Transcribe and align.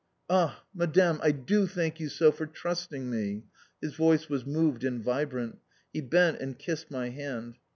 "Ah, 0.31 0.63
Madame, 0.73 1.19
I 1.21 1.29
do 1.29 1.67
thank 1.67 1.99
you 1.99 2.09
so 2.09 2.31
for 2.31 2.47
trusting 2.47 3.07
me!" 3.07 3.43
His 3.83 3.93
voice 3.93 4.29
was 4.29 4.47
moved 4.47 4.83
and 4.83 5.03
vibrant. 5.03 5.59
He 5.93 6.01
bent 6.01 6.39
and 6.39 6.57
kissed 6.57 6.89
my 6.89 7.09
hand. 7.09 7.59